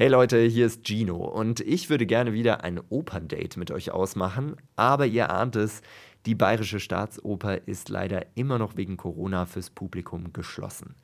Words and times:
Hey 0.00 0.08
Leute, 0.08 0.40
hier 0.40 0.64
ist 0.64 0.86
Gino 0.86 1.16
und 1.16 1.60
ich 1.60 1.90
würde 1.90 2.06
gerne 2.06 2.32
wieder 2.32 2.64
ein 2.64 2.80
Operndate 2.88 3.58
mit 3.58 3.70
euch 3.70 3.90
ausmachen, 3.90 4.56
aber 4.74 5.04
ihr 5.04 5.28
ahnt 5.28 5.56
es, 5.56 5.82
die 6.24 6.34
Bayerische 6.34 6.80
Staatsoper 6.80 7.68
ist 7.68 7.90
leider 7.90 8.24
immer 8.34 8.58
noch 8.58 8.78
wegen 8.78 8.96
Corona 8.96 9.44
fürs 9.44 9.68
Publikum 9.68 10.32
geschlossen. 10.32 10.94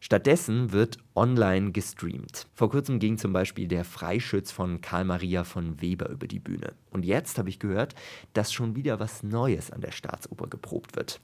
Stattdessen 0.00 0.72
wird 0.72 0.98
online 1.14 1.70
gestreamt. 1.70 2.48
Vor 2.52 2.68
kurzem 2.68 2.98
ging 2.98 3.16
zum 3.16 3.32
Beispiel 3.32 3.68
der 3.68 3.84
Freischütz 3.84 4.50
von 4.50 4.80
Karl 4.80 5.04
Maria 5.04 5.44
von 5.44 5.80
Weber 5.80 6.08
über 6.08 6.26
die 6.26 6.40
Bühne. 6.40 6.74
Und 6.90 7.04
jetzt 7.04 7.38
habe 7.38 7.48
ich 7.48 7.60
gehört, 7.60 7.94
dass 8.32 8.52
schon 8.52 8.74
wieder 8.74 8.98
was 8.98 9.22
Neues 9.22 9.70
an 9.70 9.82
der 9.82 9.92
Staatsoper 9.92 10.48
geprobt 10.48 10.96
wird. 10.96 11.20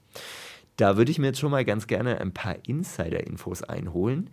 Da 0.77 0.97
würde 0.97 1.11
ich 1.11 1.19
mir 1.19 1.27
jetzt 1.27 1.41
schon 1.41 1.51
mal 1.51 1.65
ganz 1.65 1.89
gerne 1.89 2.21
ein 2.21 2.33
paar 2.33 2.55
Insider-Infos 2.65 3.65
einholen. 3.65 4.31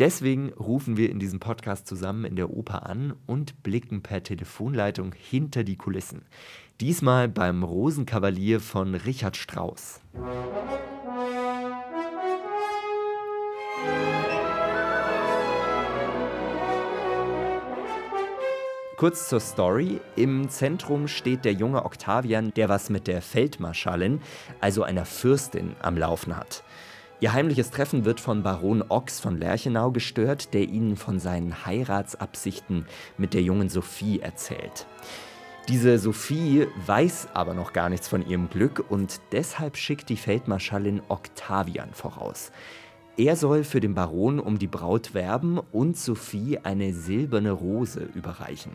Deswegen 0.00 0.54
rufen 0.54 0.96
wir 0.96 1.10
in 1.10 1.18
diesem 1.18 1.40
Podcast 1.40 1.86
zusammen 1.86 2.24
in 2.24 2.34
der 2.34 2.48
Oper 2.48 2.86
an 2.86 3.12
und 3.26 3.62
blicken 3.62 4.02
per 4.02 4.22
Telefonleitung 4.22 5.12
hinter 5.12 5.62
die 5.62 5.76
Kulissen. 5.76 6.22
Diesmal 6.80 7.28
beim 7.28 7.62
Rosenkavalier 7.62 8.60
von 8.60 8.94
Richard 8.94 9.36
Strauss. 9.36 10.00
Kurz 18.96 19.28
zur 19.28 19.40
Story. 19.40 20.00
Im 20.16 20.48
Zentrum 20.48 21.08
steht 21.08 21.44
der 21.44 21.52
junge 21.52 21.84
Octavian, 21.84 22.54
der 22.54 22.70
was 22.70 22.88
mit 22.88 23.06
der 23.06 23.20
Feldmarschallin, 23.20 24.20
also 24.62 24.82
einer 24.82 25.04
Fürstin, 25.04 25.76
am 25.80 25.98
Laufen 25.98 26.36
hat. 26.36 26.64
Ihr 27.20 27.34
heimliches 27.34 27.70
Treffen 27.70 28.06
wird 28.06 28.18
von 28.18 28.42
Baron 28.42 28.82
Ochs 28.88 29.20
von 29.20 29.36
Lerchenau 29.36 29.90
gestört, 29.90 30.54
der 30.54 30.62
ihnen 30.62 30.96
von 30.96 31.18
seinen 31.20 31.66
Heiratsabsichten 31.66 32.86
mit 33.18 33.34
der 33.34 33.42
jungen 33.42 33.68
Sophie 33.68 34.20
erzählt. 34.20 34.86
Diese 35.68 35.98
Sophie 35.98 36.66
weiß 36.86 37.28
aber 37.34 37.52
noch 37.52 37.74
gar 37.74 37.90
nichts 37.90 38.08
von 38.08 38.26
ihrem 38.26 38.48
Glück 38.48 38.86
und 38.88 39.20
deshalb 39.32 39.76
schickt 39.76 40.08
die 40.08 40.16
Feldmarschallin 40.16 41.02
Octavian 41.08 41.92
voraus. 41.92 42.52
Er 43.18 43.36
soll 43.36 43.64
für 43.64 43.80
den 43.80 43.94
Baron 43.94 44.40
um 44.40 44.58
die 44.58 44.66
Braut 44.66 45.12
werben 45.12 45.60
und 45.72 45.98
Sophie 45.98 46.58
eine 46.62 46.94
silberne 46.94 47.50
Rose 47.50 48.08
überreichen. 48.14 48.72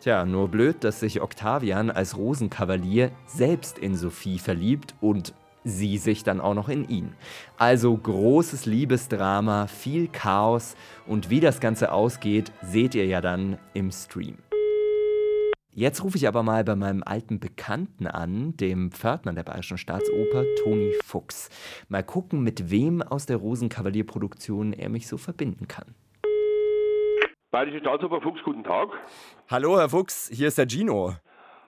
Tja, 0.00 0.24
nur 0.24 0.48
blöd, 0.48 0.82
dass 0.82 0.98
sich 0.98 1.22
Octavian 1.22 1.88
als 1.88 2.16
Rosenkavalier 2.16 3.12
selbst 3.24 3.78
in 3.78 3.94
Sophie 3.94 4.40
verliebt 4.40 4.96
und 5.00 5.32
sie 5.64 5.98
sich 5.98 6.24
dann 6.24 6.40
auch 6.40 6.54
noch 6.54 6.68
in 6.68 6.88
ihn. 6.88 7.14
Also 7.56 7.96
großes 7.96 8.66
Liebesdrama, 8.66 9.66
viel 9.66 10.08
Chaos 10.08 10.76
und 11.06 11.30
wie 11.30 11.40
das 11.40 11.60
Ganze 11.60 11.92
ausgeht, 11.92 12.52
seht 12.62 12.94
ihr 12.94 13.06
ja 13.06 13.20
dann 13.20 13.58
im 13.74 13.90
Stream. 13.90 14.38
Jetzt 15.74 16.04
rufe 16.04 16.18
ich 16.18 16.28
aber 16.28 16.42
mal 16.42 16.64
bei 16.64 16.76
meinem 16.76 17.02
alten 17.02 17.40
Bekannten 17.40 18.06
an, 18.06 18.54
dem 18.58 18.92
Pförtner 18.92 19.32
der 19.32 19.42
Bayerischen 19.42 19.78
Staatsoper, 19.78 20.44
Toni 20.62 20.92
Fuchs. 21.02 21.48
Mal 21.88 22.02
gucken, 22.02 22.42
mit 22.42 22.70
wem 22.70 23.00
aus 23.00 23.24
der 23.24 23.38
Rosenkavalierproduktion 23.38 24.74
er 24.74 24.90
mich 24.90 25.06
so 25.06 25.16
verbinden 25.16 25.68
kann. 25.68 25.94
Bayerische 27.50 27.80
Staatsoper 27.80 28.20
Fuchs, 28.20 28.42
guten 28.44 28.64
Tag. 28.64 28.90
Hallo, 29.48 29.78
Herr 29.78 29.88
Fuchs, 29.88 30.28
hier 30.30 30.48
ist 30.48 30.58
der 30.58 30.68
Gino. 30.68 31.14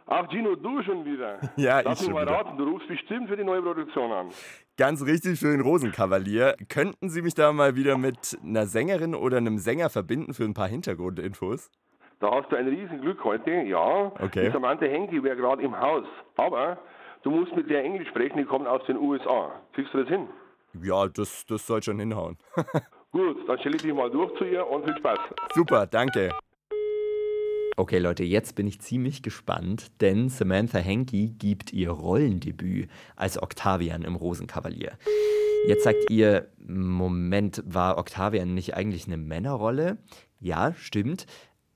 Ach, 0.07 0.29
Gino, 0.29 0.55
du 0.55 0.83
schon 0.83 1.05
wieder. 1.05 1.39
Ja, 1.57 1.81
Lass 1.81 2.01
ich 2.01 2.07
schon 2.07 2.15
mal 2.15 2.27
wieder. 2.27 2.37
raten, 2.37 2.59
du 2.59 2.65
rufst 2.65 2.89
bestimmt 2.89 3.29
für 3.29 3.37
die 3.37 3.45
neue 3.45 3.63
Produktion 3.63 4.13
an. 4.13 4.29
Ganz 4.77 5.03
richtig 5.05 5.39
für 5.41 5.51
den 5.53 5.61
Rosenkavalier. 5.63 6.57
Könnten 6.69 7.09
Sie 7.09 7.23
mich 7.23 7.35
da 7.35 7.53
mal 7.53 7.75
wieder 7.77 7.97
mit 7.97 8.39
einer 8.45 8.67
Sängerin 8.67 9.15
oder 9.15 9.39
einem 9.39 9.59
Sänger 9.59 9.89
verbinden 9.89 10.35
für 10.35 10.45
ein 10.45 10.53
paar 10.55 10.69
Hintergrundinfos? 10.69 11.71
Da 12.21 12.31
hast 12.31 12.51
du 12.53 12.57
ein 12.57 12.69
Riesenglück 12.69 13.23
heute, 13.25 13.51
ja. 13.51 14.13
Okay. 14.21 14.47
Die 14.47 14.53
Samantha 14.53 14.85
Henke 14.87 15.23
wäre 15.23 15.37
gerade 15.37 15.63
im 15.63 15.79
Haus. 15.79 16.05
Aber 16.37 16.79
du 17.23 17.31
musst 17.31 17.55
mit 17.57 17.71
der 17.71 17.83
Englisch 17.83 18.09
sprechen, 18.09 18.37
die 18.39 18.45
kommt 18.45 18.67
aus 18.67 18.85
den 18.87 18.99
USA. 18.99 19.53
Kriegst 19.73 19.95
du 19.95 19.99
das 20.01 20.09
hin? 20.09 20.29
Ja, 20.83 21.07
das, 21.09 21.47
das 21.47 21.67
soll 21.67 21.83
schon 21.83 21.99
hinhauen. 21.99 22.37
Gut, 23.13 23.49
dann 23.49 23.59
stelle 23.61 23.77
ich 23.77 23.83
dich 23.83 23.95
mal 23.95 24.11
durch 24.11 24.37
zu 24.39 24.45
ihr 24.45 24.67
und 24.67 24.85
viel 24.85 24.97
Spaß. 24.99 25.19
Super, 25.55 25.87
danke. 25.87 26.31
Okay 27.77 27.99
Leute, 27.99 28.23
jetzt 28.23 28.55
bin 28.55 28.69
ich 28.69 28.81
ziemlich 28.81 29.23
gespannt, 29.23 29.91
denn 30.01 30.29
Samantha 30.29 30.79
Henke 30.79 31.31
gibt 31.31 31.73
ihr 31.73 31.91
Rollendebüt 31.91 32.89
als 33.17 33.43
Octavian 33.43 34.03
im 34.03 34.15
Rosenkavalier. 34.15 34.93
Jetzt 35.67 35.83
sagt 35.83 36.09
ihr, 36.09 36.49
Moment, 36.59 37.65
war 37.67 37.99
Octavian 37.99 38.55
nicht 38.55 38.75
eigentlich 38.75 39.09
eine 39.09 39.17
Männerrolle? 39.17 39.99
Ja, 40.39 40.73
stimmt. 40.75 41.27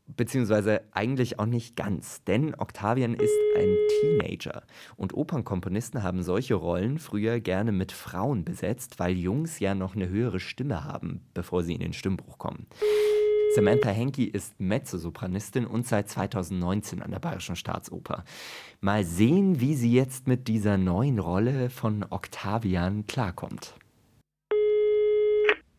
Beziehungsweise 0.07 0.83
eigentlich 0.93 1.41
auch 1.41 1.47
nicht 1.47 1.75
ganz, 1.75 2.23
denn 2.25 2.55
Octavian 2.55 3.15
ist 3.15 3.35
ein 3.57 3.77
Teenager. 4.01 4.63
Und 4.97 5.15
Opernkomponisten 5.15 6.05
haben 6.05 6.23
solche 6.23 6.55
Rollen 6.55 6.99
früher 6.99 7.41
gerne 7.41 7.73
mit 7.73 7.91
Frauen 7.91 8.45
besetzt, 8.45 9.01
weil 9.01 9.19
Jungs 9.19 9.59
ja 9.59 9.75
noch 9.75 9.97
eine 9.97 10.09
höhere 10.09 10.39
Stimme 10.39 10.85
haben, 10.85 11.23
bevor 11.35 11.65
sie 11.65 11.75
in 11.75 11.81
den 11.81 11.93
Stimmbruch 11.93 12.39
kommen. 12.39 12.69
Samantha 13.59 13.91
Henke 13.91 14.25
ist 14.25 14.61
Mezzosopranistin 14.61 15.67
und 15.67 15.85
seit 15.85 16.09
2019 16.09 17.03
an 17.03 17.11
der 17.11 17.19
Bayerischen 17.19 17.57
Staatsoper. 17.57 18.23
Mal 18.81 19.03
sehen, 19.03 19.61
wie 19.61 19.75
sie 19.75 19.93
jetzt 19.93 20.29
mit 20.29 20.47
dieser 20.47 20.79
neuen 20.79 21.19
Rolle 21.19 21.69
von 21.69 22.07
Octavian 22.09 23.09
klarkommt. 23.09 23.75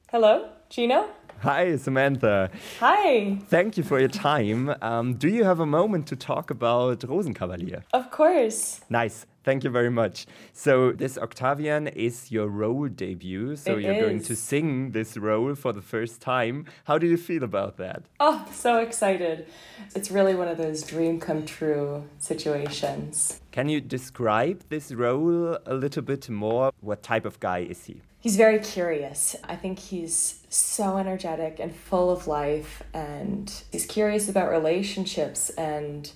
Hello, 0.09 0.39
Gino? 0.69 1.05
Hi, 1.41 1.77
Samantha. 1.77 2.49
Hi. 2.81 3.37
Thank 3.49 3.77
you 3.77 3.85
for 3.85 3.97
your 3.97 4.11
time. 4.11 4.75
Um, 4.81 5.17
do 5.17 5.29
you 5.29 5.45
have 5.45 5.61
a 5.61 5.65
moment 5.65 6.09
to 6.09 6.17
talk 6.17 6.51
about 6.51 7.07
Rosenkavalier? 7.07 7.83
Of 7.93 8.11
course. 8.11 8.81
Nice. 8.89 9.25
Thank 9.43 9.63
you 9.63 9.69
very 9.69 9.89
much. 9.89 10.25
So, 10.53 10.91
this 10.91 11.17
Octavian 11.17 11.87
is 11.87 12.31
your 12.31 12.47
role 12.47 12.87
debut. 12.87 13.55
So, 13.55 13.77
It 13.77 13.83
you're 13.83 14.01
going 14.01 14.21
to 14.23 14.35
sing 14.35 14.91
this 14.91 15.17
role 15.17 15.55
for 15.55 15.71
the 15.71 15.81
first 15.81 16.21
time. 16.21 16.65
How 16.83 16.97
do 16.97 17.07
you 17.07 17.17
feel 17.17 17.43
about 17.43 17.77
that? 17.77 18.03
Oh, 18.19 18.45
so 18.51 18.79
excited. 18.79 19.47
It's 19.95 20.11
really 20.11 20.35
one 20.35 20.49
of 20.49 20.57
those 20.57 20.83
dream 20.83 21.19
come 21.19 21.45
true 21.45 22.03
situations. 22.19 23.39
Can 23.51 23.69
you 23.69 23.79
describe 23.81 24.63
this 24.69 24.91
role 24.91 25.57
a 25.65 25.73
little 25.73 26.03
bit 26.03 26.29
more? 26.29 26.71
What 26.81 27.01
type 27.01 27.25
of 27.25 27.39
guy 27.39 27.59
is 27.59 27.85
he? 27.85 28.01
He's 28.21 28.35
very 28.35 28.59
curious. 28.59 29.37
I 29.45 29.55
think 29.55 29.79
he's 29.79 30.41
so 30.49 30.97
energetic 30.97 31.59
and 31.59 31.73
full 31.73 32.11
of 32.11 32.27
life, 32.27 32.83
and 32.93 33.49
he's 33.71 33.85
curious 33.85 34.27
about 34.27 34.49
relationships 34.49 35.49
and 35.51 36.11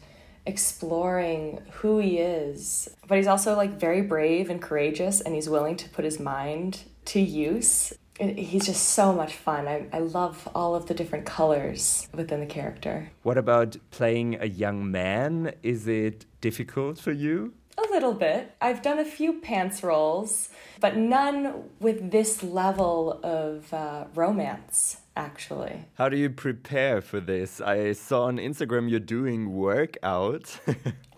exploring 0.45 1.61
who 1.71 1.99
he 1.99 2.19
is. 2.19 2.89
But 3.07 3.17
he's 3.17 3.27
also 3.27 3.55
like 3.55 3.79
very 3.79 4.01
brave 4.01 4.49
and 4.49 4.61
courageous, 4.61 5.21
and 5.21 5.35
he's 5.35 5.49
willing 5.49 5.75
to 5.77 5.89
put 5.89 6.05
his 6.05 6.19
mind 6.19 6.83
to 7.05 7.19
use. 7.19 7.93
He's 8.19 8.67
just 8.67 8.89
so 8.89 9.11
much 9.11 9.33
fun. 9.33 9.67
I, 9.67 9.87
I 9.91 9.99
love 9.99 10.47
all 10.53 10.75
of 10.75 10.85
the 10.85 10.93
different 10.93 11.25
colors 11.25 12.07
within 12.13 12.39
the 12.41 12.45
character. 12.45 13.11
What 13.23 13.37
about 13.37 13.77
playing 13.89 14.37
a 14.39 14.45
young 14.45 14.91
man? 14.91 15.53
Is 15.63 15.87
it 15.87 16.25
difficult 16.39 16.99
for 16.99 17.11
you? 17.11 17.53
A 17.75 17.91
little 17.91 18.13
bit. 18.13 18.53
I've 18.61 18.83
done 18.83 18.99
a 18.99 19.05
few 19.05 19.41
pants 19.41 19.81
roles, 19.81 20.49
but 20.79 20.95
none 20.95 21.63
with 21.79 22.11
this 22.11 22.43
level 22.43 23.19
of 23.23 23.73
uh, 23.73 24.05
romance, 24.13 24.97
actually. 25.16 25.85
How 25.96 26.09
do 26.09 26.18
you 26.18 26.29
prepare 26.29 27.01
for 27.01 27.19
this? 27.19 27.62
I 27.62 27.94
saw 27.94 28.24
on 28.25 28.38
Instagram 28.38 28.90
you're 28.90 29.00
doing 29.00 29.53
workout. 29.53 30.59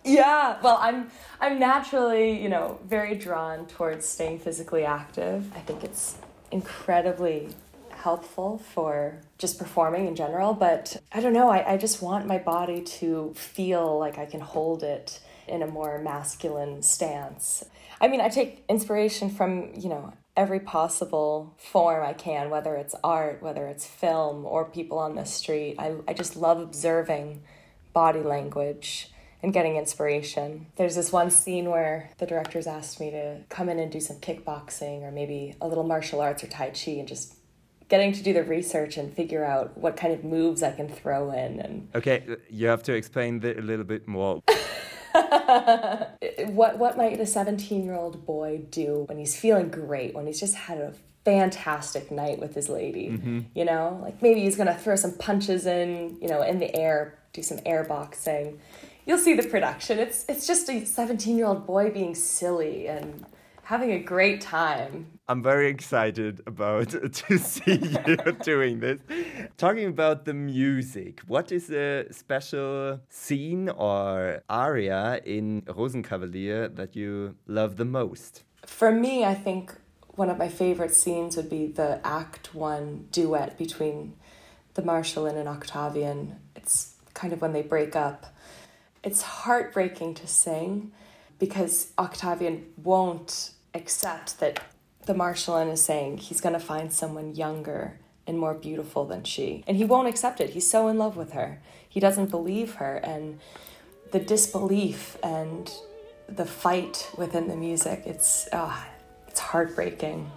Yeah, 0.06 0.60
well, 0.62 0.78
I'm 0.80 1.10
I'm 1.40 1.58
naturally, 1.58 2.40
you 2.40 2.48
know, 2.48 2.78
very 2.86 3.16
drawn 3.16 3.66
towards 3.66 4.06
staying 4.06 4.38
physically 4.38 4.84
active. 4.84 5.52
I 5.56 5.58
think 5.58 5.82
it's 5.82 6.14
incredibly 6.52 7.48
helpful 7.90 8.58
for 8.58 9.20
just 9.36 9.58
performing 9.58 10.06
in 10.06 10.14
general, 10.14 10.54
but 10.54 10.96
I 11.12 11.20
don't 11.20 11.32
know, 11.32 11.48
I, 11.48 11.72
I 11.72 11.76
just 11.76 12.02
want 12.02 12.24
my 12.24 12.38
body 12.38 12.82
to 12.82 13.32
feel 13.34 13.98
like 13.98 14.16
I 14.16 14.26
can 14.26 14.40
hold 14.40 14.84
it 14.84 15.18
in 15.48 15.60
a 15.60 15.66
more 15.66 15.98
masculine 15.98 16.82
stance. 16.82 17.64
I 18.00 18.06
mean, 18.06 18.20
I 18.20 18.28
take 18.28 18.64
inspiration 18.68 19.28
from, 19.28 19.72
you 19.74 19.88
know, 19.88 20.12
every 20.36 20.60
possible 20.60 21.54
form 21.56 22.04
I 22.04 22.12
can, 22.12 22.50
whether 22.50 22.76
it's 22.76 22.94
art, 23.02 23.42
whether 23.42 23.66
it's 23.66 23.86
film, 23.86 24.44
or 24.44 24.64
people 24.64 24.98
on 24.98 25.14
the 25.14 25.24
street. 25.24 25.76
I, 25.78 25.94
I 26.06 26.12
just 26.12 26.36
love 26.36 26.60
observing 26.60 27.42
body 27.92 28.22
language 28.22 29.10
and 29.42 29.52
getting 29.52 29.76
inspiration. 29.76 30.66
There's 30.76 30.96
this 30.96 31.12
one 31.12 31.30
scene 31.30 31.70
where 31.70 32.10
the 32.18 32.26
directors 32.26 32.66
asked 32.66 33.00
me 33.00 33.10
to 33.10 33.40
come 33.48 33.68
in 33.68 33.78
and 33.78 33.90
do 33.90 34.00
some 34.00 34.16
kickboxing 34.16 35.02
or 35.02 35.10
maybe 35.10 35.54
a 35.60 35.68
little 35.68 35.84
martial 35.84 36.20
arts 36.20 36.44
or 36.44 36.48
Tai 36.48 36.70
Chi 36.70 36.92
and 36.92 37.08
just 37.08 37.36
getting 37.88 38.12
to 38.12 38.22
do 38.22 38.32
the 38.32 38.42
research 38.42 38.96
and 38.96 39.14
figure 39.14 39.44
out 39.44 39.78
what 39.78 39.96
kind 39.96 40.12
of 40.12 40.24
moves 40.24 40.62
I 40.62 40.72
can 40.72 40.88
throw 40.88 41.30
in 41.30 41.60
and 41.60 41.88
okay, 41.94 42.36
you 42.50 42.66
have 42.66 42.82
to 42.84 42.94
explain 42.94 43.40
that 43.40 43.58
a 43.58 43.62
little 43.62 43.84
bit 43.84 44.08
more. 44.08 44.42
what 46.48 46.78
what 46.78 46.96
might 46.96 47.20
a 47.20 47.26
17 47.26 47.84
year 47.84 47.94
old 47.94 48.24
boy 48.26 48.62
do 48.70 49.04
when 49.08 49.18
he's 49.18 49.38
feeling 49.38 49.68
great 49.68 50.14
when 50.14 50.26
he's 50.26 50.40
just 50.40 50.54
had 50.54 50.78
a 50.78 50.92
fantastic 51.26 52.12
night 52.12 52.38
with 52.38 52.54
his 52.54 52.68
lady. 52.68 53.08
Mm-hmm. 53.08 53.40
You 53.52 53.64
know, 53.64 53.98
like 54.00 54.22
maybe 54.22 54.42
he's 54.42 54.56
gonna 54.56 54.78
throw 54.78 54.94
some 54.94 55.12
punches 55.18 55.66
in, 55.66 56.16
you 56.22 56.28
know, 56.28 56.40
in 56.42 56.60
the 56.60 56.74
air, 56.74 57.18
do 57.32 57.42
some 57.42 57.58
air 57.66 57.82
boxing. 57.82 58.60
You'll 59.06 59.18
see 59.18 59.34
the 59.34 59.42
production. 59.42 59.98
It's 59.98 60.24
it's 60.28 60.46
just 60.46 60.70
a 60.70 60.86
17 60.86 61.36
year 61.36 61.46
old 61.46 61.66
boy 61.66 61.90
being 61.90 62.14
silly 62.14 62.86
and 62.86 63.26
having 63.64 63.90
a 63.90 63.98
great 63.98 64.40
time. 64.40 65.15
I'm 65.28 65.42
very 65.42 65.68
excited 65.68 66.40
about 66.46 66.90
to 67.12 67.38
see 67.38 67.78
you 67.78 68.16
doing 68.44 68.78
this. 68.78 69.00
Talking 69.56 69.88
about 69.88 70.24
the 70.24 70.34
music, 70.34 71.20
what 71.26 71.50
is 71.50 71.68
a 71.70 72.06
special 72.12 73.00
scene 73.08 73.68
or 73.68 74.42
aria 74.48 75.20
in 75.24 75.62
Rosenkavalier 75.62 76.74
that 76.76 76.94
you 76.94 77.34
love 77.48 77.76
the 77.76 77.84
most? 77.84 78.44
For 78.64 78.92
me, 78.92 79.24
I 79.24 79.34
think 79.34 79.74
one 80.14 80.30
of 80.30 80.38
my 80.38 80.48
favorite 80.48 80.94
scenes 80.94 81.36
would 81.36 81.50
be 81.50 81.66
the 81.66 82.00
Act 82.06 82.54
One 82.54 83.08
duet 83.10 83.58
between 83.58 84.14
the 84.74 84.82
Marschallin 84.82 85.36
and 85.36 85.48
Octavian. 85.48 86.36
It's 86.54 86.94
kind 87.14 87.32
of 87.32 87.40
when 87.40 87.52
they 87.52 87.62
break 87.62 87.96
up. 87.96 88.32
It's 89.02 89.22
heartbreaking 89.22 90.14
to 90.14 90.26
sing 90.28 90.92
because 91.40 91.92
Octavian 91.98 92.66
won't 92.76 93.50
accept 93.74 94.38
that 94.40 94.60
the 95.06 95.14
Marshallin 95.14 95.72
is 95.72 95.82
saying 95.82 96.18
he's 96.18 96.40
going 96.40 96.52
to 96.52 96.60
find 96.60 96.92
someone 96.92 97.34
younger 97.34 97.98
and 98.26 98.38
more 98.38 98.54
beautiful 98.54 99.04
than 99.04 99.22
she. 99.22 99.62
And 99.66 99.76
he 99.76 99.84
won't 99.84 100.08
accept 100.08 100.40
it. 100.40 100.50
He's 100.50 100.68
so 100.68 100.88
in 100.88 100.98
love 100.98 101.16
with 101.16 101.32
her. 101.32 101.60
He 101.88 102.00
doesn't 102.00 102.30
believe 102.30 102.74
her. 102.74 102.96
And 102.96 103.38
the 104.10 104.18
disbelief 104.18 105.16
and 105.22 105.72
the 106.28 106.44
fight 106.44 107.08
within 107.16 107.46
the 107.46 107.56
music, 107.56 108.02
it's, 108.04 108.48
uh, 108.52 108.76
it's 109.28 109.38
heartbreaking. 109.38 110.30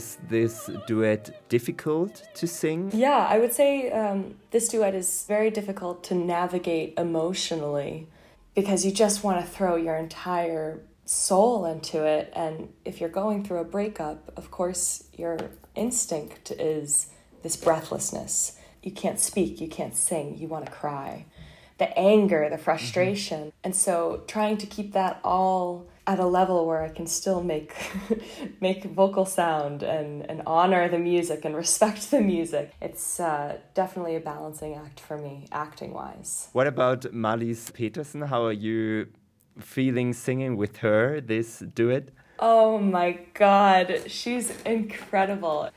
Is 0.00 0.16
this 0.30 0.70
duet 0.86 1.46
difficult 1.50 2.22
to 2.32 2.46
sing? 2.46 2.90
Yeah, 2.94 3.26
I 3.34 3.38
would 3.38 3.52
say 3.52 3.90
um, 3.90 4.36
this 4.50 4.66
duet 4.70 4.94
is 4.94 5.26
very 5.28 5.50
difficult 5.50 6.02
to 6.04 6.14
navigate 6.14 6.94
emotionally 6.96 8.08
because 8.54 8.82
you 8.86 8.92
just 8.92 9.22
want 9.22 9.44
to 9.44 9.46
throw 9.46 9.76
your 9.76 9.96
entire 9.96 10.80
soul 11.04 11.66
into 11.66 12.02
it. 12.06 12.32
And 12.34 12.72
if 12.86 12.98
you're 12.98 13.10
going 13.22 13.44
through 13.44 13.58
a 13.58 13.64
breakup, 13.76 14.32
of 14.38 14.50
course, 14.50 15.04
your 15.18 15.36
instinct 15.74 16.50
is 16.52 17.08
this 17.42 17.56
breathlessness. 17.58 18.58
You 18.82 18.92
can't 18.92 19.20
speak, 19.20 19.60
you 19.60 19.68
can't 19.68 19.94
sing, 19.94 20.38
you 20.38 20.48
want 20.48 20.64
to 20.64 20.72
cry. 20.72 21.26
The 21.76 21.90
anger, 21.98 22.48
the 22.48 22.56
frustration. 22.56 23.40
Mm-hmm. 23.40 23.64
And 23.64 23.76
so 23.76 24.22
trying 24.26 24.56
to 24.62 24.66
keep 24.66 24.94
that 24.94 25.20
all 25.22 25.89
at 26.10 26.18
a 26.18 26.26
level 26.26 26.66
where 26.66 26.82
I 26.82 26.88
can 26.98 27.06
still 27.06 27.40
make 27.54 27.72
make 28.66 28.80
vocal 29.02 29.24
sound 29.24 29.84
and, 29.84 30.28
and 30.30 30.42
honor 30.44 30.88
the 30.88 30.98
music 30.98 31.44
and 31.46 31.54
respect 31.64 32.10
the 32.10 32.20
music. 32.20 32.66
It's 32.88 33.20
uh, 33.20 33.58
definitely 33.74 34.16
a 34.16 34.24
balancing 34.32 34.74
act 34.74 34.98
for 34.98 35.16
me, 35.26 35.34
acting 35.52 35.92
wise. 35.94 36.48
What 36.52 36.66
about 36.66 37.00
Marlies 37.24 37.72
Peterson? 37.72 38.22
How 38.22 38.42
are 38.46 38.58
you 38.68 39.06
feeling 39.60 40.12
singing 40.12 40.56
with 40.56 40.78
her 40.78 41.20
this 41.20 41.60
duet? 41.60 42.08
Oh 42.40 42.78
my 42.78 43.10
god, 43.34 43.86
she's 44.08 44.48
incredible. 44.62 45.70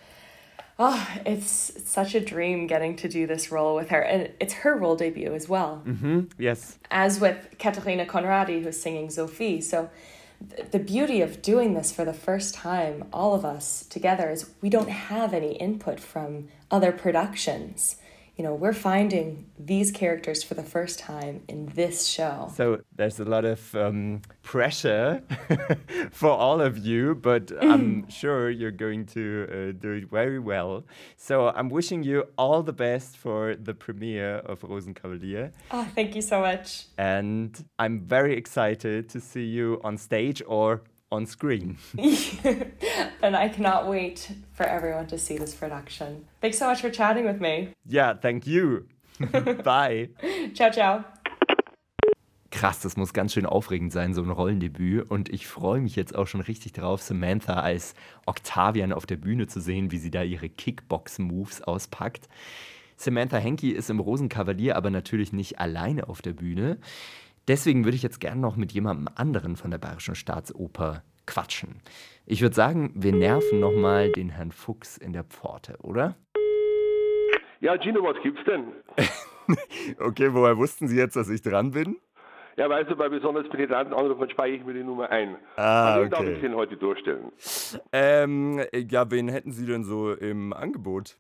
Oh, 0.80 1.08
it's, 1.28 1.70
it's 1.70 1.92
such 1.92 2.16
a 2.16 2.20
dream 2.20 2.66
getting 2.66 2.96
to 2.96 3.08
do 3.08 3.28
this 3.28 3.52
role 3.52 3.76
with 3.76 3.90
her. 3.90 4.02
And 4.02 4.32
it's 4.40 4.54
her 4.64 4.76
role 4.76 4.96
debut 4.96 5.34
as 5.36 5.48
well. 5.48 5.84
Mm 5.86 5.98
-hmm. 6.02 6.20
Yes. 6.40 6.80
As 6.90 7.20
with 7.20 7.38
Katarina 7.64 8.06
Conradi, 8.06 8.58
who's 8.64 8.82
singing 8.82 9.12
Sophie. 9.12 9.62
So 9.62 9.90
the 10.72 10.80
beauty 10.80 11.22
of 11.22 11.42
doing 11.42 11.74
this 11.74 11.92
for 11.92 12.06
the 12.06 12.14
first 12.14 12.54
time, 12.54 13.06
all 13.14 13.34
of 13.34 13.46
us 13.46 13.86
together, 13.86 14.30
is 14.30 14.50
we 14.62 14.70
don't 14.70 14.90
have 14.90 15.34
any 15.34 15.54
input 15.54 16.00
from 16.00 16.50
other 16.72 16.92
productions 16.92 17.98
you 18.36 18.44
know, 18.44 18.56
we're 18.56 18.74
finding 18.74 19.46
these 19.60 19.92
characters 19.92 20.44
for 20.44 20.56
the 20.56 20.64
first 20.64 20.98
time 20.98 21.44
in 21.48 21.68
this 21.76 22.08
show. 22.08 22.52
So 22.56 22.82
there's 22.96 23.20
a 23.20 23.26
lot 23.26 23.46
of 23.46 23.76
um, 23.76 24.22
pressure 24.42 25.22
for 26.12 26.32
all 26.32 26.60
of 26.60 26.80
you, 26.80 27.14
but 27.14 27.52
I'm 27.62 28.10
sure 28.10 28.50
you're 28.50 28.72
going 28.72 29.06
to 29.08 29.48
uh, 29.50 29.80
do 29.80 29.92
it 29.92 30.10
very 30.10 30.40
well. 30.40 30.84
So 31.16 31.50
I'm 31.50 31.70
wishing 31.70 32.02
you 32.02 32.26
all 32.38 32.64
the 32.64 32.74
best 32.74 33.18
for 33.18 33.56
the 33.56 33.76
premiere 33.76 34.38
of 34.38 34.62
Rosenkavalier. 34.62 35.52
Oh, 35.70 35.88
thank 35.94 36.16
you 36.16 36.24
so 36.24 36.42
much. 36.42 36.86
And 36.98 37.64
I'm 37.78 38.00
very 38.02 38.36
excited 38.36 39.10
to 39.10 39.20
see 39.20 39.46
you 39.46 39.80
on 39.84 39.98
stage 39.98 40.42
or 40.48 40.82
on 41.14 41.26
screen. 41.26 41.78
and 43.22 43.36
I 43.36 43.48
cannot 43.50 43.88
wait 43.88 44.32
for 44.54 44.66
everyone 44.66 45.08
to 45.08 45.18
see 45.18 45.38
this 45.38 45.54
production. 45.54 46.26
Thanks 46.42 46.58
so 46.58 46.68
much 46.68 46.82
for 46.82 46.90
chatting 46.90 47.26
with 47.26 47.40
me. 47.40 47.70
Yeah, 47.86 48.14
thank 48.16 48.48
you. 48.48 48.88
Bye. 49.64 50.10
ciao, 50.54 50.72
ciao. 50.72 51.06
Krass, 52.52 52.82
das 52.82 52.98
muss 52.98 53.14
ganz 53.14 53.34
schön 53.34 53.48
aufregend 53.48 53.92
sein, 53.92 54.14
so 54.14 54.22
ein 54.22 54.30
Rollendebüt. 54.30 55.10
Und 55.10 55.30
ich 55.30 55.48
freue 55.48 55.82
mich 55.82 55.96
jetzt 55.96 56.16
auch 56.16 56.28
schon 56.28 56.42
richtig 56.42 56.74
drauf, 56.74 57.02
Samantha 57.02 57.60
als 57.60 57.96
Octavian 58.28 58.94
auf 58.94 59.06
der 59.06 59.18
Bühne 59.18 59.48
zu 59.48 59.60
sehen, 59.60 59.92
wie 59.92 59.98
sie 59.98 60.12
da 60.12 60.22
ihre 60.22 60.50
Kickbox-Moves 60.50 61.64
auspackt. 61.64 62.28
Samantha 62.96 63.38
Henke 63.38 63.72
ist 63.72 63.90
im 63.90 64.00
Rosenkavalier 64.00 64.76
aber 64.76 64.92
natürlich 64.92 65.34
nicht 65.34 65.60
alleine 65.60 66.08
auf 66.08 66.22
der 66.22 66.34
Bühne. 66.34 66.78
Deswegen 67.48 67.84
würde 67.84 67.96
ich 67.96 68.04
jetzt 68.04 68.20
gerne 68.20 68.40
noch 68.40 68.56
mit 68.56 68.72
jemandem 68.72 69.10
anderen 69.16 69.58
von 69.58 69.72
der 69.72 69.78
Bayerischen 69.78 70.16
Staatsoper 70.16 71.04
quatschen. 71.26 71.82
Ich 72.26 72.42
würde 72.42 72.56
sagen, 72.56 72.92
wir 72.96 73.12
nerven 73.12 73.60
nochmal 73.60 74.12
den 74.12 74.30
Herrn 74.30 74.52
Fuchs 74.52 74.98
in 74.98 75.12
der 75.12 75.26
Pforte, 75.26 75.78
oder? 75.82 76.16
Ja, 77.60 77.78
Gino, 77.78 78.02
was 78.04 78.22
gibt's 78.24 78.42
denn? 78.46 78.66
okay, 80.00 80.34
woher 80.34 80.58
wussten 80.58 80.88
Sie 80.88 80.98
jetzt, 80.98 81.16
dass 81.16 81.30
ich 81.30 81.42
dran 81.42 81.72
bin? 81.72 81.98
Ja, 82.56 82.70
weißt 82.70 82.90
du, 82.90 82.96
bei 82.96 83.10
besonders 83.10 83.50
penetranten 83.50 83.94
Anrufen 83.94 84.30
speichere 84.30 84.58
ich 84.58 84.66
mir 84.66 84.74
die 84.74 84.84
Nummer 84.84 85.10
ein. 85.10 85.38
Ah, 85.56 86.00
okay. 86.00 86.10
darf 86.10 86.24
ich 86.24 86.40
den 86.40 86.56
heute 86.56 86.78
durchstellen? 86.78 87.32
Ähm, 87.92 88.62
ja, 88.74 89.10
wen 89.10 89.28
hätten 89.28 89.52
Sie 89.52 89.66
denn 89.66 89.84
so 89.84 90.14
im 90.14 90.54
Angebot? 90.54 91.18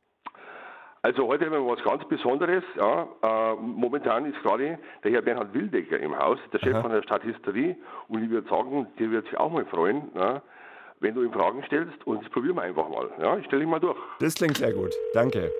Also 1.05 1.27
heute 1.27 1.45
haben 1.45 1.51
wir 1.51 1.67
was 1.67 1.83
ganz 1.83 2.07
Besonderes. 2.07 2.63
Ja. 2.77 3.05
Äh, 3.21 3.55
momentan 3.55 4.25
ist 4.25 4.41
gerade 4.41 4.79
der 5.03 5.11
Herr 5.11 5.21
Bernhard 5.21 5.53
Wildecker 5.53 5.99
im 5.99 6.17
Haus, 6.17 6.39
der 6.53 6.59
Chef 6.59 6.75
Aha. 6.75 6.81
von 6.81 6.91
der 6.91 7.03
Stadthistorie. 7.03 7.75
Und 8.07 8.23
ich 8.23 8.29
würde 8.29 8.47
sagen, 8.47 8.87
der 8.97 9.11
wird 9.11 9.25
sich 9.25 9.37
auch 9.37 9.51
mal 9.51 9.65
freuen, 9.65 10.03
ja, 10.15 10.41
wenn 11.01 11.13
du 11.13 11.23
ihm 11.23 11.33
Fragen 11.33 11.61
stellst. 11.67 12.07
Und 12.07 12.23
das 12.23 12.31
probieren 12.31 12.55
wir 12.55 12.61
einfach 12.61 12.87
mal. 12.87 13.09
Ja, 13.19 13.37
ich 13.37 13.45
stelle 13.47 13.63
ihn 13.63 13.69
mal 13.69 13.81
durch. 13.81 13.97
Das 14.19 14.35
klingt 14.35 14.55
sehr 14.55 14.71
gut. 14.71 14.93
Danke. 15.13 15.51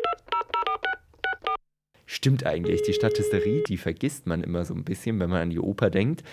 Stimmt 2.05 2.45
eigentlich, 2.45 2.81
die 2.83 2.93
Stadthistorie, 2.93 3.63
die 3.67 3.75
vergisst 3.77 4.27
man 4.27 4.43
immer 4.43 4.63
so 4.63 4.73
ein 4.73 4.85
bisschen, 4.85 5.19
wenn 5.19 5.29
man 5.29 5.41
an 5.41 5.50
die 5.50 5.59
Oper 5.59 5.89
denkt. 5.89 6.23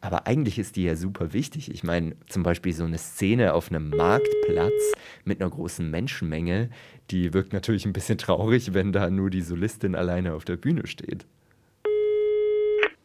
Aber 0.00 0.26
eigentlich 0.26 0.58
ist 0.58 0.76
die 0.76 0.84
ja 0.84 0.96
super 0.96 1.32
wichtig. 1.32 1.70
Ich 1.70 1.84
meine, 1.84 2.16
zum 2.28 2.42
Beispiel 2.42 2.72
so 2.72 2.84
eine 2.84 2.98
Szene 2.98 3.52
auf 3.52 3.70
einem 3.70 3.90
Marktplatz 3.90 4.92
mit 5.24 5.40
einer 5.40 5.50
großen 5.50 5.90
Menschenmenge, 5.90 6.70
die 7.10 7.34
wirkt 7.34 7.52
natürlich 7.52 7.84
ein 7.84 7.92
bisschen 7.92 8.16
traurig, 8.16 8.72
wenn 8.72 8.92
da 8.92 9.10
nur 9.10 9.30
die 9.30 9.42
Solistin 9.42 9.94
alleine 9.94 10.34
auf 10.34 10.44
der 10.44 10.56
Bühne 10.56 10.86
steht. 10.86 11.26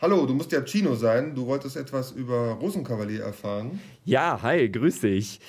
Hallo, 0.01 0.25
du 0.25 0.33
musst 0.33 0.51
ja 0.51 0.61
Chino 0.61 0.95
sein. 0.95 1.33
Du 1.35 1.47
wolltest 1.47 1.77
etwas 1.77 2.11
über 2.11 2.51
Rosenkavalier 2.51 3.23
erfahren. 3.23 3.79
Ja, 4.03 4.39
hi, 4.41 4.69
grüß 4.69 5.01
dich. 5.01 5.39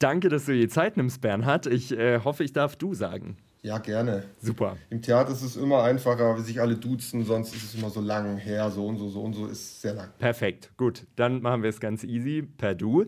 Danke, 0.00 0.30
dass 0.30 0.46
du 0.46 0.52
dir 0.52 0.68
Zeit 0.70 0.96
nimmst, 0.96 1.20
Bernhard. 1.20 1.66
Ich 1.66 1.92
äh, 1.92 2.20
hoffe, 2.24 2.42
ich 2.42 2.54
darf 2.54 2.74
du 2.74 2.94
sagen. 2.94 3.36
Ja, 3.60 3.76
gerne. 3.76 4.24
Super. 4.40 4.78
Im 4.88 5.02
Theater 5.02 5.32
ist 5.32 5.42
es 5.42 5.56
immer 5.56 5.82
einfacher, 5.82 6.38
wie 6.38 6.40
sich 6.40 6.58
alle 6.58 6.76
duzen, 6.76 7.22
sonst 7.26 7.54
ist 7.54 7.64
es 7.64 7.74
immer 7.74 7.90
so 7.90 8.00
lang 8.00 8.38
her, 8.38 8.70
so 8.70 8.86
und 8.86 8.96
so, 8.96 9.10
so 9.10 9.20
und 9.20 9.34
so 9.34 9.46
ist 9.46 9.82
sehr 9.82 9.92
lang. 9.92 10.08
Perfekt, 10.18 10.72
gut. 10.78 11.06
Dann 11.16 11.42
machen 11.42 11.62
wir 11.62 11.68
es 11.68 11.80
ganz 11.80 12.02
easy 12.02 12.40
per 12.40 12.74
Du. 12.74 13.04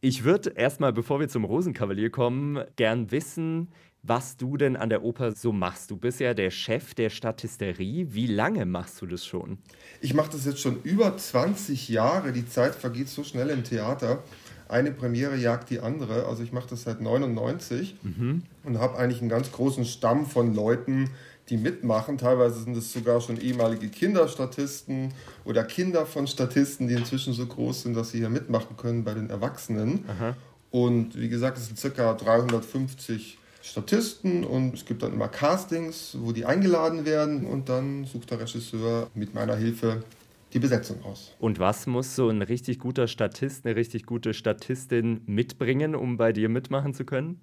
Ich 0.00 0.24
würde 0.24 0.50
erstmal, 0.50 0.92
bevor 0.92 1.20
wir 1.20 1.28
zum 1.28 1.44
Rosenkavalier 1.44 2.10
kommen, 2.10 2.64
gern 2.74 3.12
wissen, 3.12 3.68
was 4.02 4.36
du 4.36 4.56
denn 4.56 4.76
an 4.76 4.88
der 4.88 5.04
Oper 5.04 5.30
so 5.32 5.52
machst. 5.52 5.92
Du 5.92 5.96
bist 5.96 6.18
ja 6.18 6.34
der 6.34 6.50
Chef 6.50 6.94
der 6.94 7.10
Statisterie. 7.10 8.08
Wie 8.10 8.26
lange 8.26 8.66
machst 8.66 9.00
du 9.00 9.06
das 9.06 9.24
schon? 9.24 9.58
Ich 10.00 10.12
mache 10.12 10.30
das 10.32 10.44
jetzt 10.44 10.60
schon 10.60 10.82
über 10.82 11.16
20 11.16 11.88
Jahre. 11.88 12.32
Die 12.32 12.48
Zeit 12.48 12.74
vergeht 12.74 13.08
so 13.08 13.22
schnell 13.22 13.50
im 13.50 13.62
Theater. 13.62 14.24
Eine 14.68 14.90
Premiere 14.90 15.36
jagt 15.36 15.70
die 15.70 15.80
andere. 15.80 16.26
Also 16.26 16.42
ich 16.42 16.52
mache 16.52 16.68
das 16.70 16.82
seit 16.82 17.00
99 17.00 17.96
mhm. 18.02 18.42
und 18.64 18.78
habe 18.78 18.98
eigentlich 18.98 19.20
einen 19.20 19.30
ganz 19.30 19.52
großen 19.52 19.84
Stamm 19.84 20.26
von 20.26 20.54
Leuten, 20.54 21.10
die 21.48 21.56
mitmachen. 21.56 22.18
Teilweise 22.18 22.62
sind 22.62 22.76
es 22.76 22.92
sogar 22.92 23.20
schon 23.20 23.40
ehemalige 23.40 23.88
Kinderstatisten 23.88 25.12
oder 25.44 25.62
Kinder 25.64 26.06
von 26.06 26.26
Statisten, 26.26 26.88
die 26.88 26.94
inzwischen 26.94 27.32
so 27.32 27.46
groß 27.46 27.82
sind, 27.82 27.96
dass 27.96 28.10
sie 28.10 28.18
hier 28.18 28.28
mitmachen 28.28 28.76
können 28.76 29.04
bei 29.04 29.14
den 29.14 29.30
Erwachsenen. 29.30 30.04
Aha. 30.08 30.36
Und 30.70 31.18
wie 31.18 31.28
gesagt, 31.28 31.58
es 31.58 31.66
sind 31.66 31.78
circa 31.78 32.14
350 32.14 33.38
Statisten 33.62 34.44
und 34.44 34.74
es 34.74 34.84
gibt 34.84 35.02
dann 35.02 35.12
immer 35.12 35.28
Castings, 35.28 36.16
wo 36.20 36.32
die 36.32 36.44
eingeladen 36.44 37.04
werden 37.04 37.46
und 37.46 37.68
dann 37.68 38.04
sucht 38.04 38.30
der 38.30 38.40
Regisseur 38.40 39.08
mit 39.14 39.34
meiner 39.34 39.56
Hilfe 39.56 40.02
die 40.56 40.60
Besetzung 40.60 41.04
aus. 41.04 41.34
Und 41.38 41.58
was 41.58 41.86
muss 41.86 42.16
so 42.16 42.30
ein 42.30 42.42
richtig 42.42 42.78
guter 42.78 43.08
Statist, 43.08 43.66
eine 43.66 43.76
richtig 43.76 44.06
gute 44.06 44.32
Statistin 44.32 45.20
mitbringen, 45.26 45.94
um 45.94 46.16
bei 46.16 46.32
dir 46.32 46.48
mitmachen 46.48 46.94
zu 46.94 47.04
können? 47.04 47.40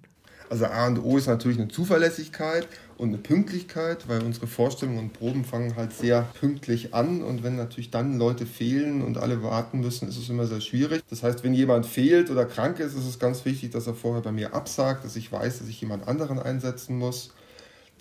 Also 0.50 0.66
A 0.66 0.86
und 0.88 0.98
O 0.98 1.16
ist 1.16 1.26
natürlich 1.26 1.58
eine 1.58 1.68
Zuverlässigkeit 1.68 2.68
und 2.98 3.08
eine 3.08 3.18
Pünktlichkeit, 3.18 4.08
weil 4.08 4.22
unsere 4.22 4.46
Vorstellungen 4.46 4.98
und 4.98 5.12
Proben 5.12 5.44
fangen 5.44 5.74
halt 5.76 5.92
sehr 5.92 6.28
pünktlich 6.38 6.92
an 6.92 7.22
und 7.22 7.42
wenn 7.42 7.56
natürlich 7.56 7.90
dann 7.90 8.18
Leute 8.18 8.46
fehlen 8.46 9.02
und 9.02 9.16
alle 9.16 9.42
warten 9.42 9.80
müssen, 9.80 10.08
ist 10.08 10.18
es 10.18 10.28
immer 10.28 10.46
sehr 10.46 10.60
schwierig. 10.60 11.02
Das 11.08 11.22
heißt, 11.22 11.44
wenn 11.44 11.54
jemand 11.54 11.86
fehlt 11.86 12.30
oder 12.30 12.44
krank 12.44 12.78
ist, 12.80 12.94
ist 12.94 13.06
es 13.06 13.18
ganz 13.18 13.44
wichtig, 13.44 13.70
dass 13.70 13.86
er 13.86 13.94
vorher 13.94 14.22
bei 14.22 14.32
mir 14.32 14.54
absagt, 14.54 15.04
dass 15.04 15.16
ich 15.16 15.32
weiß, 15.32 15.60
dass 15.60 15.68
ich 15.68 15.80
jemand 15.80 16.08
anderen 16.08 16.38
einsetzen 16.38 16.98
muss. 16.98 17.32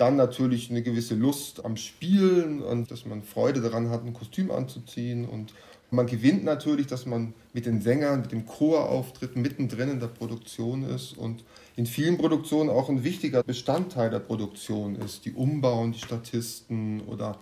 Dann 0.04 0.18
natürlich 0.18 0.70
eine 0.70 0.82
gewisse 0.82 1.16
Lust 1.16 1.64
am 1.64 1.78
Spielen 1.78 2.62
und 2.62 2.92
dass 2.92 3.06
man 3.06 3.24
Freude 3.24 3.62
daran 3.62 3.90
hat, 3.90 4.04
ein 4.04 4.12
Kostüm 4.12 4.52
anzuziehen 4.52 5.24
und 5.24 5.54
man 5.92 6.08
gewinnt 6.08 6.44
natürlich, 6.44 6.88
dass 6.88 7.06
man 7.06 7.34
mit 7.54 7.66
den 7.66 7.80
Sängern, 7.80 8.20
mit 8.20 8.34
dem 8.34 8.46
Chor 8.46 8.90
auftritt, 8.90 9.38
mittendrin 9.38 9.90
in 9.90 10.02
der 10.02 10.08
Produktion 10.08 10.84
ist 10.84 11.18
und 11.18 11.46
in 11.78 11.86
vielen 11.86 12.18
Produktionen 12.18 12.70
auch 12.70 12.90
ein 12.90 13.06
wichtiger 13.06 13.44
Bestandteil 13.44 14.10
der 14.10 14.20
Produktion 14.20 14.98
ist. 14.98 15.24
Die 15.24 15.32
umbauen, 15.32 15.94
die 15.94 16.00
Statisten 16.00 17.00
oder 17.08 17.40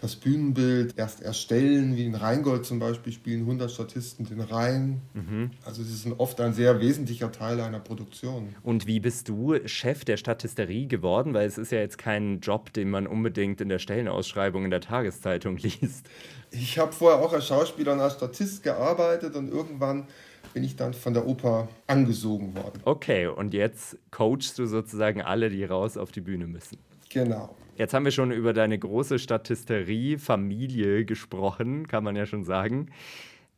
das 0.00 0.14
Bühnenbild 0.14 0.96
erst 0.96 1.22
erstellen, 1.22 1.96
wie 1.96 2.06
in 2.06 2.14
Rheingold 2.14 2.64
zum 2.64 2.78
Beispiel 2.78 3.12
spielen 3.12 3.40
100 3.40 3.70
Statisten 3.70 4.26
den 4.26 4.40
Rhein. 4.40 5.02
Mhm. 5.14 5.50
Also 5.64 5.82
sie 5.82 5.94
sind 5.94 6.18
oft 6.18 6.40
ein 6.40 6.52
sehr 6.52 6.80
wesentlicher 6.80 7.32
Teil 7.32 7.60
einer 7.60 7.80
Produktion. 7.80 8.54
Und 8.62 8.86
wie 8.86 9.00
bist 9.00 9.28
du 9.28 9.56
Chef 9.66 10.04
der 10.04 10.16
Statisterie 10.16 10.86
geworden? 10.86 11.34
Weil 11.34 11.46
es 11.46 11.58
ist 11.58 11.72
ja 11.72 11.78
jetzt 11.78 11.98
kein 11.98 12.38
Job, 12.40 12.72
den 12.72 12.90
man 12.90 13.08
unbedingt 13.08 13.60
in 13.60 13.68
der 13.68 13.80
Stellenausschreibung 13.80 14.64
in 14.64 14.70
der 14.70 14.80
Tageszeitung 14.80 15.56
liest. 15.58 16.06
Ich 16.50 16.78
habe 16.78 16.92
vorher 16.92 17.20
auch 17.20 17.32
als 17.32 17.48
Schauspieler 17.48 17.92
und 17.92 18.00
als 18.00 18.14
Statist 18.14 18.62
gearbeitet 18.62 19.34
und 19.34 19.48
irgendwann 19.48 20.06
bin 20.54 20.64
ich 20.64 20.76
dann 20.76 20.94
von 20.94 21.12
der 21.12 21.26
Oper 21.26 21.68
angesogen 21.86 22.54
worden. 22.54 22.80
Okay, 22.84 23.26
und 23.26 23.52
jetzt 23.52 23.98
coachst 24.10 24.58
du 24.58 24.66
sozusagen 24.66 25.20
alle, 25.20 25.50
die 25.50 25.64
raus 25.64 25.96
auf 25.96 26.10
die 26.10 26.20
Bühne 26.20 26.46
müssen. 26.46 26.78
Genau. 27.10 27.54
Jetzt 27.76 27.94
haben 27.94 28.04
wir 28.04 28.12
schon 28.12 28.32
über 28.32 28.52
deine 28.52 28.78
große 28.78 29.18
Statisterie, 29.18 30.18
Familie 30.18 31.04
gesprochen, 31.04 31.86
kann 31.86 32.02
man 32.02 32.16
ja 32.16 32.26
schon 32.26 32.44
sagen. 32.44 32.90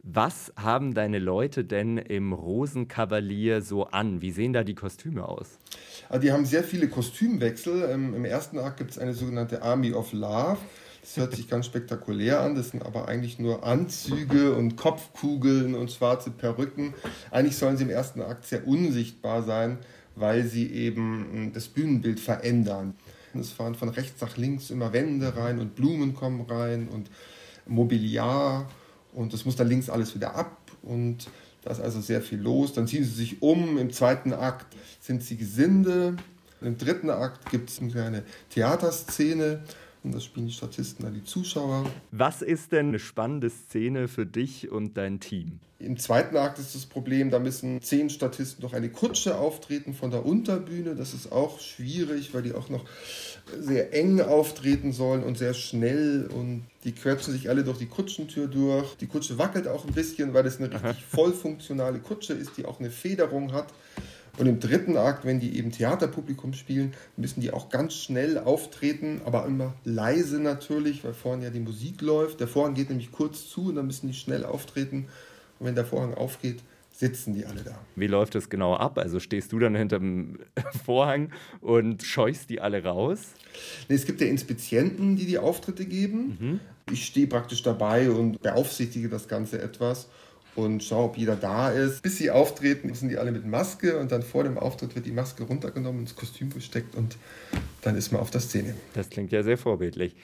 Was 0.03 0.53
haben 0.57 0.95
deine 0.95 1.19
Leute 1.19 1.65
denn 1.65 1.99
im 1.99 2.33
Rosenkavalier 2.33 3.61
so 3.61 3.87
an? 3.87 4.23
Wie 4.23 4.31
sehen 4.31 4.53
da 4.53 4.65
die 4.65 4.75
Kostüme 4.75 5.29
aus? 5.29 5.59
Also 6.09 6.23
die 6.23 6.33
haben 6.33 6.47
sehr 6.47 6.65
viele 6.65 6.89
Kostümwechsel. 6.89 7.91
Im 7.91 8.25
ersten 8.25 8.59
Akt 8.59 8.79
gibt 8.79 8.93
es 8.93 8.99
eine 8.99 9.13
sogenannte 9.13 9.63
Army 9.63 9.93
of 9.93 10.13
Love. 10.13 10.59
Das 11.03 11.17
hört 11.17 11.35
sich 11.35 11.49
ganz 11.49 11.67
spektakulär 11.67 12.41
an, 12.41 12.55
das 12.55 12.71
sind 12.71 12.85
aber 12.85 13.09
eigentlich 13.09 13.39
nur 13.39 13.65
Anzüge 13.65 14.55
und 14.55 14.77
Kopfkugeln 14.77 15.75
und 15.75 15.91
schwarze 15.91 16.31
Perücken. 16.31 16.95
Eigentlich 17.31 17.57
sollen 17.57 17.77
sie 17.77 17.85
im 17.85 17.91
ersten 17.91 18.21
Akt 18.21 18.47
sehr 18.47 18.67
unsichtbar 18.67 19.43
sein, 19.43 19.79
weil 20.15 20.45
sie 20.45 20.71
eben 20.71 21.27
hm, 21.33 21.53
das 21.53 21.69
Bühnenbild 21.69 22.21
verändern. 22.21 22.95
Es 23.39 23.53
fahren 23.53 23.75
von 23.75 23.89
rechts 23.89 24.21
nach 24.21 24.37
links 24.37 24.71
immer 24.71 24.93
Wände 24.93 25.37
rein 25.37 25.59
und 25.61 25.75
Blumen 25.77 26.15
kommen 26.15 26.41
rein 26.43 26.89
und 26.89 27.11
Mobiliar 27.67 28.69
und 29.13 29.33
das 29.33 29.45
muss 29.45 29.57
dann 29.57 29.69
links 29.69 29.89
alles 29.89 30.15
wieder 30.15 30.35
ab 30.35 30.57
und 30.83 31.29
da 31.63 31.71
ist 31.71 31.81
also 31.81 32.01
sehr 32.01 32.23
viel 32.23 32.41
los. 32.41 32.73
Dann 32.73 32.87
ziehen 32.87 33.05
sie 33.05 33.11
sich 33.11 33.43
um. 33.43 33.77
Im 33.77 33.93
zweiten 33.93 34.33
Akt 34.33 34.75
sind 35.01 35.23
sie 35.23 35.37
Gesinde. 35.37 36.17
Im 36.63 36.79
dritten 36.79 37.11
Akt 37.11 37.51
gibt 37.51 37.71
es 37.71 37.81
eine 37.81 38.25
Theaterszene 38.51 39.63
und 40.03 40.15
das 40.15 40.25
spielen 40.25 40.47
die 40.47 40.53
Statisten 40.53 41.05
dann 41.05 41.15
die 41.15 41.25
Zuschauer. 41.25 41.85
Was 42.11 42.43
ist 42.43 42.73
denn 42.73 42.89
eine 42.89 42.99
spannende 42.99 43.51
Szene 43.51 44.09
für 44.09 44.27
dich 44.27 44.71
und 44.71 44.97
dein 44.97 45.21
Team? 45.21 45.61
Im 45.79 45.97
zweiten 45.97 46.37
Akt 46.37 46.59
ist 46.59 46.75
das 46.75 46.85
Problem, 46.85 47.31
da 47.31 47.39
müssen 47.39 47.81
zehn 47.81 48.11
Statisten 48.11 48.61
durch 48.61 48.75
eine 48.75 48.91
Kutsche 48.91 49.39
auftreten 49.39 49.95
von 49.95 50.11
der 50.11 50.27
Unterbühne. 50.27 50.95
Das 50.95 51.15
ist 51.15 51.33
auch 51.33 51.59
schwierig, 51.59 52.35
weil 52.35 52.43
die 52.43 52.53
auch 52.53 52.69
noch 52.69 52.85
sehr 53.59 53.95
eng 53.95 54.21
auftreten 54.21 54.93
sollen 54.93 55.23
und 55.23 55.39
sehr 55.39 55.55
schnell 55.55 56.29
und 56.35 56.65
die 56.85 56.93
quetschen 56.93 57.33
sich 57.33 57.49
alle 57.49 57.65
durch 57.65 57.79
die 57.79 57.87
Kutschentür 57.87 58.47
durch. 58.47 58.95
Die 58.97 59.07
Kutsche 59.07 59.39
wackelt 59.39 59.69
auch 59.69 59.87
ein 59.87 59.95
bisschen, 59.95 60.35
weil 60.35 60.45
es 60.45 60.59
eine 60.59 60.71
richtig 60.71 61.05
voll 61.09 61.33
funktionale 61.33 61.99
Kutsche 61.99 62.35
ist, 62.35 62.59
die 62.59 62.67
auch 62.67 62.79
eine 62.79 62.91
Federung 62.91 63.53
hat. 63.53 63.69
Und 64.41 64.47
im 64.47 64.59
dritten 64.59 64.97
Akt, 64.97 65.27
wenn 65.27 65.39
die 65.39 65.59
eben 65.59 65.71
Theaterpublikum 65.71 66.55
spielen, 66.55 66.95
müssen 67.19 67.43
die 67.43 67.53
auch 67.53 67.69
ganz 67.69 67.93
schnell 67.93 68.39
auftreten, 68.39 69.21
aber 69.27 69.45
immer 69.45 69.75
leise 69.85 70.41
natürlich, 70.41 71.05
weil 71.05 71.13
vorne 71.13 71.45
ja 71.45 71.51
die 71.51 71.61
Musik 71.61 72.01
läuft. 72.01 72.41
Der 72.41 72.49
Vorhang 72.49 72.73
geht 72.73 72.89
nämlich 72.89 73.13
kurz 73.13 73.51
zu 73.51 73.69
und 73.69 73.75
dann 73.75 73.87
müssen 73.87 74.07
die 74.07 74.15
schnell 74.15 74.47
auftreten. 74.47 75.09
Und 75.59 75.67
wenn 75.67 75.75
der 75.75 75.85
Vorhang 75.85 76.15
aufgeht, 76.15 76.61
sitzen 76.91 77.35
die 77.35 77.45
alle 77.45 77.61
da. 77.63 77.79
Wie 77.97 78.07
läuft 78.07 78.35
das 78.35 78.49
genau 78.49 78.77
ab? 78.77 78.97
Also 78.97 79.21
stehst 79.21 79.53
du 79.53 79.59
dann 79.59 79.75
hinterm 79.75 80.39
Vorhang 80.87 81.33
und 81.61 82.03
scheuchst 82.03 82.49
die 82.49 82.63
alle 82.63 82.83
raus? 82.83 83.35
Nee, 83.91 83.97
es 83.97 84.07
gibt 84.07 84.23
ja 84.23 84.27
Inspizienten, 84.27 85.17
die 85.17 85.27
die 85.27 85.37
Auftritte 85.37 85.85
geben. 85.85 86.39
Mhm. 86.41 86.61
Ich 86.91 87.05
stehe 87.05 87.27
praktisch 87.27 87.63
dabei 87.63 88.11
und 88.11 88.41
beaufsichtige 88.41 89.11
das 89.11 89.29
Ganze 89.29 89.61
etwas 89.61 90.09
und 90.57 90.83
schaue, 90.83 91.05
ob 91.05 91.17
jeder 91.17 91.37
da 91.37 91.71
ist. 91.71 92.03
Bis 92.03 92.19
sie 92.19 92.31
auftreten, 92.31 92.93
sind 92.95 93.11
die 93.11 93.19
alle 93.19 93.33
mit 93.33 93.47
Maske 93.47 93.99
und 93.99 94.13
dann 94.13 94.23
vor 94.23 94.45
dem 94.45 94.59
Auftritt 94.59 94.95
wird 94.95 95.07
die 95.07 95.13
Maske 95.13 95.45
runtergenommen, 95.45 96.03
ins 96.03 96.17
Kostüm 96.17 96.51
gesteckt 96.51 96.95
und 96.95 97.17
dann 97.83 97.97
ist 97.97 98.13
man 98.13 98.21
auf 98.21 98.31
der 98.31 98.41
Szene. 98.41 98.75
Das 98.95 99.09
klingt 99.11 99.33
ja 99.33 99.43
sehr 99.43 99.59
vorbildlich. 99.59 100.15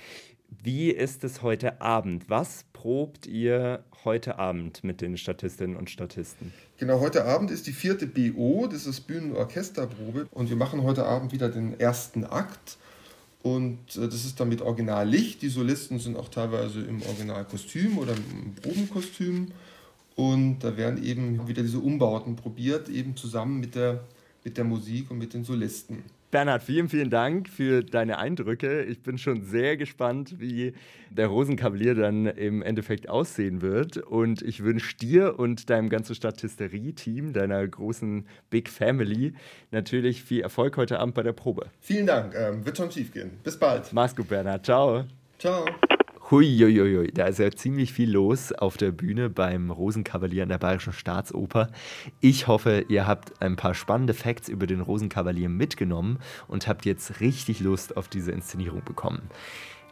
Wie 0.62 0.90
ist 0.90 1.24
es 1.24 1.42
heute 1.42 1.80
Abend? 1.80 2.28
Was 2.28 2.64
probt 2.72 3.26
ihr 3.26 3.84
heute 4.04 4.38
Abend 4.38 4.84
mit 4.84 5.00
den 5.00 5.16
Statistinnen 5.16 5.76
und 5.76 5.90
Statisten? 5.90 6.52
Genau, 6.78 7.00
heute 7.00 7.24
Abend 7.24 7.50
ist 7.50 7.66
die 7.66 7.72
vierte 7.72 8.06
BO, 8.06 8.68
das 8.70 8.86
ist 8.86 9.02
Bühnenorchesterprobe 9.02 10.28
und 10.30 10.48
wir 10.48 10.56
machen 10.56 10.82
heute 10.82 11.04
Abend 11.04 11.32
wieder 11.32 11.48
den 11.48 11.78
ersten 11.80 12.24
Akt. 12.24 12.78
Und 13.42 13.96
äh, 13.96 14.08
das 14.08 14.24
ist 14.24 14.40
dann 14.40 14.48
mit 14.48 14.60
Originallicht. 14.60 15.40
Die 15.42 15.48
Solisten 15.48 15.98
sind 16.00 16.16
auch 16.16 16.28
teilweise 16.28 16.80
im 16.80 17.02
Originalkostüm 17.02 17.98
oder 17.98 18.12
im 18.12 18.54
Probenkostüm. 18.56 19.52
Und 20.16 20.60
da 20.60 20.76
werden 20.76 21.02
eben 21.04 21.46
wieder 21.46 21.62
diese 21.62 21.78
Umbauten 21.78 22.36
probiert, 22.36 22.88
eben 22.88 23.16
zusammen 23.16 23.60
mit 23.60 23.74
der, 23.74 24.04
mit 24.44 24.56
der 24.56 24.64
Musik 24.64 25.10
und 25.10 25.18
mit 25.18 25.34
den 25.34 25.44
Solisten. 25.44 26.02
Bernhard, 26.30 26.62
vielen, 26.62 26.88
vielen 26.88 27.08
Dank 27.08 27.48
für 27.48 27.82
deine 27.82 28.18
Eindrücke. 28.18 28.82
Ich 28.82 29.02
bin 29.02 29.16
schon 29.16 29.42
sehr 29.42 29.76
gespannt, 29.76 30.40
wie 30.40 30.74
der 31.10 31.28
Rosenkavalier 31.28 31.94
dann 31.94 32.26
im 32.26 32.62
Endeffekt 32.62 33.08
aussehen 33.08 33.62
wird. 33.62 33.98
Und 33.98 34.42
ich 34.42 34.64
wünsche 34.64 34.96
dir 34.96 35.38
und 35.38 35.70
deinem 35.70 35.88
ganzen 35.88 36.14
Statisterie-Team, 36.14 37.32
deiner 37.32 37.66
großen 37.66 38.26
Big 38.50 38.68
Family, 38.68 39.34
natürlich 39.70 40.22
viel 40.24 40.40
Erfolg 40.40 40.76
heute 40.76 40.98
Abend 40.98 41.14
bei 41.14 41.22
der 41.22 41.32
Probe. 41.32 41.70
Vielen 41.80 42.06
Dank. 42.06 42.34
Ähm, 42.34 42.66
wird 42.66 42.76
schon 42.76 42.90
schief 42.90 43.12
gehen. 43.12 43.30
Bis 43.44 43.56
bald. 43.56 43.92
Mach's 43.92 44.16
gut, 44.16 44.28
Bernhard. 44.28 44.64
Ciao. 44.64 45.04
Ciao. 45.38 45.64
Huiuiui, 46.28 47.12
da 47.12 47.26
ist 47.26 47.38
ja 47.38 47.52
ziemlich 47.52 47.92
viel 47.92 48.10
los 48.10 48.52
auf 48.52 48.76
der 48.76 48.90
Bühne 48.90 49.30
beim 49.30 49.70
Rosenkavalier 49.70 50.42
an 50.42 50.48
der 50.48 50.58
Bayerischen 50.58 50.92
Staatsoper. 50.92 51.68
Ich 52.20 52.48
hoffe, 52.48 52.84
ihr 52.88 53.06
habt 53.06 53.40
ein 53.40 53.54
paar 53.54 53.74
spannende 53.74 54.12
Facts 54.12 54.48
über 54.48 54.66
den 54.66 54.80
Rosenkavalier 54.80 55.48
mitgenommen 55.48 56.18
und 56.48 56.66
habt 56.66 56.84
jetzt 56.84 57.20
richtig 57.20 57.60
Lust 57.60 57.96
auf 57.96 58.08
diese 58.08 58.32
Inszenierung 58.32 58.82
bekommen. 58.84 59.30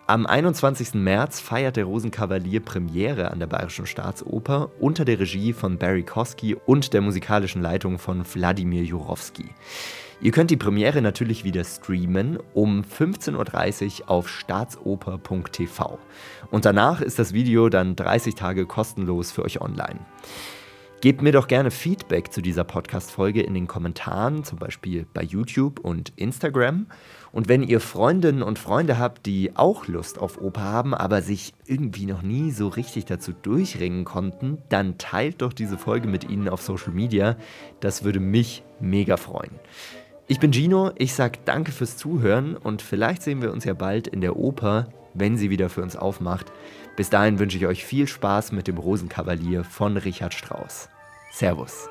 Am 0.09 0.27
21. 0.27 0.95
März 0.95 1.39
feiert 1.39 1.77
der 1.77 1.85
Rosenkavalier 1.85 2.61
Premiere 2.61 3.31
an 3.31 3.39
der 3.39 3.47
Bayerischen 3.47 3.87
Staatsoper 3.87 4.71
unter 4.81 5.05
der 5.05 5.21
Regie 5.21 5.53
von 5.53 5.79
Barry 5.79 6.03
Kosky 6.03 6.57
und 6.67 6.93
der 6.95 7.01
musikalischen 7.01 7.63
Leitung 7.63 7.99
von 7.99 8.25
Wladimir 8.35 8.83
Jurowski. 8.83 9.47
Ihr 10.21 10.31
könnt 10.31 10.51
die 10.51 10.57
Premiere 10.57 11.03
natürlich 11.03 11.45
wieder 11.45 11.65
streamen 11.65 12.39
um 12.55 12.83
15.30 12.83 14.03
Uhr 14.03 14.11
auf 14.11 14.29
staatsoper.tv. 14.29 15.99
Und 16.51 16.65
danach 16.65 17.01
ist 17.01 17.19
das 17.19 17.33
Video 17.33 17.69
dann 17.69 17.97
30 17.97 18.35
Tage 18.35 18.67
kostenlos 18.67 19.33
für 19.33 19.43
euch 19.43 19.61
online. 19.61 20.01
Gebt 21.05 21.21
mir 21.21 21.33
doch 21.33 21.49
gerne 21.49 21.71
Feedback 21.71 22.33
zu 22.33 22.41
dieser 22.41 22.65
Podcast-Folge 22.65 23.43
in 23.43 23.53
den 23.53 23.67
Kommentaren, 23.67 24.43
zum 24.43 24.59
Beispiel 24.59 25.05
bei 25.13 25.23
YouTube 25.23 25.81
und 25.81 26.15
Instagram. 26.17 26.87
Und 27.31 27.47
wenn 27.47 27.63
ihr 27.63 27.81
Freundinnen 27.81 28.43
und 28.43 28.59
Freunde 28.59 28.99
habt, 28.99 29.27
die 29.27 29.55
auch 29.55 29.87
Lust 29.87 30.19
auf 30.19 30.41
Oper 30.41 30.63
haben, 30.63 30.95
aber 30.95 31.21
sich 31.21 31.53
irgendwie 31.67 32.07
noch 32.07 32.23
nie 32.23 32.53
so 32.53 32.69
richtig 32.69 33.05
dazu 33.05 33.33
durchringen 33.35 34.07
konnten, 34.07 34.63
dann 34.71 34.97
teilt 34.97 35.43
doch 35.43 35.53
diese 35.53 35.77
Folge 35.77 36.09
mit 36.09 36.31
ihnen 36.31 36.49
auf 36.49 36.63
Social 36.63 36.95
Media. 36.95 37.37
Das 37.81 38.03
würde 38.03 38.21
mich 38.21 38.63
mega 38.81 39.19
freuen. 39.19 39.51
Ich 40.27 40.41
bin 40.41 40.55
Gino, 40.55 40.91
ich 40.97 41.13
sage 41.13 41.39
danke 41.45 41.71
fürs 41.71 41.99
Zuhören 41.99 42.57
und 42.57 42.81
vielleicht 42.81 43.23
sehen 43.23 43.43
wir 43.43 43.53
uns 43.53 43.65
ja 43.65 43.75
bald 43.75 44.07
in 44.07 44.23
der 44.23 44.37
Oper, 44.37 44.89
wenn 45.13 45.37
sie 45.37 45.51
wieder 45.51 45.69
für 45.69 45.83
uns 45.83 45.97
aufmacht. 45.97 46.51
Bis 46.97 47.11
dahin 47.11 47.39
wünsche 47.39 47.59
ich 47.59 47.67
euch 47.67 47.85
viel 47.85 48.07
Spaß 48.07 48.53
mit 48.53 48.67
dem 48.67 48.79
Rosenkavalier 48.79 49.65
von 49.65 49.99
Richard 49.99 50.33
Strauss. 50.33 50.89
Servus. 51.31 51.89